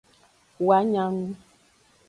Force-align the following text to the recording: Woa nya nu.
Woa 0.65 0.79
nya 0.91 1.03
nu. 1.15 1.25